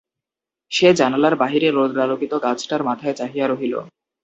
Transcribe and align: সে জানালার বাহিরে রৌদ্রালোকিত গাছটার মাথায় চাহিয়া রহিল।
সে 0.71 0.87
জানালার 0.93 1.35
বাহিরে 1.35 1.67
রৌদ্রালোকিত 1.69 2.33
গাছটার 2.43 2.81
মাথায় 2.83 3.15
চাহিয়া 3.15 3.45
রহিল। 3.47 3.73